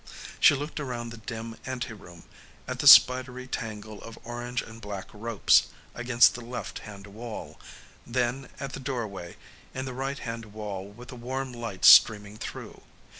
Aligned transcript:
She 0.39 0.55
looked 0.55 0.79
around 0.79 1.11
the 1.11 1.17
dim 1.17 1.57
anteroom, 1.63 2.23
at 2.67 2.79
the 2.79 2.87
spidery 2.87 3.45
tangle 3.45 4.01
of 4.01 4.17
orange 4.23 4.63
and 4.63 4.81
black 4.81 5.07
ropes 5.13 5.67
against 5.93 6.33
the 6.33 6.41
left 6.43 6.79
hand 6.79 7.05
wall; 7.05 7.59
then 8.07 8.49
at 8.59 8.73
the 8.73 8.79
doorway 8.79 9.37
in 9.75 9.85
the 9.85 9.93
right 9.93 10.17
hand 10.17 10.53
wall 10.53 10.87
with 10.89 11.09
the 11.09 11.15
warm 11.15 11.53
light 11.53 11.85
streaming 11.85 12.37
through. 12.37 12.81